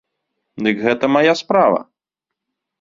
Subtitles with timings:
[0.67, 1.79] Дык гэта мая справа!